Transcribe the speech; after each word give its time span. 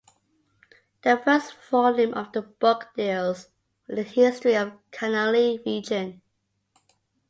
The 1.03 1.15
first 1.17 1.53
volume 1.69 2.15
of 2.15 2.31
the 2.31 2.41
book 2.41 2.89
deals 2.95 3.49
with 3.87 3.97
the 3.97 4.01
history 4.01 4.55
of 4.57 4.73
Karnali 4.89 5.63
region. 5.63 6.23